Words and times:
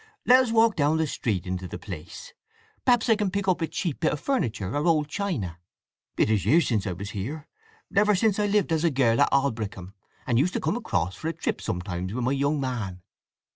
Let 0.25 0.39
us 0.45 0.51
walk 0.51 0.75
down 0.75 0.97
the 0.97 1.05
street 1.05 1.45
into 1.45 1.67
the 1.67 1.77
place. 1.77 2.33
Perhaps 2.85 3.07
I 3.07 3.15
can 3.15 3.29
pick 3.29 3.47
up 3.47 3.61
a 3.61 3.67
cheap 3.67 3.99
bit 3.99 4.11
of 4.11 4.19
furniture 4.19 4.75
or 4.75 4.87
old 4.87 5.07
china. 5.09 5.59
It 6.17 6.31
is 6.31 6.43
years 6.43 6.67
since 6.67 6.87
I 6.87 6.93
was 6.93 7.11
here—never 7.11 8.15
since 8.15 8.39
I 8.39 8.47
lived 8.47 8.71
as 8.71 8.83
a 8.83 8.89
girl 8.89 9.21
at 9.21 9.31
Aldbrickham, 9.31 9.93
and 10.25 10.39
used 10.39 10.53
to 10.53 10.59
come 10.59 10.75
across 10.75 11.15
for 11.15 11.27
a 11.27 11.33
trip 11.33 11.61
sometimes 11.61 12.15
with 12.15 12.23
my 12.23 12.31
young 12.31 12.59
man." 12.59 13.03